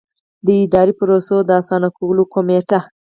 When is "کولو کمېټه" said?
1.97-2.79